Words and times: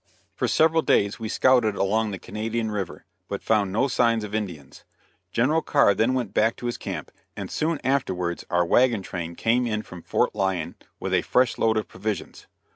For 0.33 0.47
several 0.47 0.81
days 0.81 1.19
we 1.19 1.29
scouted 1.29 1.75
along 1.75 2.09
the 2.09 2.17
Canadian 2.17 2.71
River, 2.71 3.05
but 3.27 3.43
found 3.43 3.71
no 3.71 3.87
signs 3.87 4.23
of 4.23 4.33
Indians. 4.33 4.83
General 5.31 5.61
Carr 5.61 5.93
then 5.93 6.15
went 6.15 6.33
back 6.33 6.55
to 6.55 6.65
his 6.65 6.75
camp, 6.79 7.11
and 7.37 7.51
soon 7.51 7.79
afterwards 7.83 8.43
our 8.49 8.65
wagon 8.65 9.03
train 9.03 9.35
came 9.35 9.67
in 9.67 9.83
from 9.83 10.01
Fort 10.01 10.33
Lyon 10.33 10.73
with 10.99 11.13
a 11.13 11.21
fresh 11.21 11.59
load 11.59 11.77
of 11.77 11.87
provisions. 11.87 12.47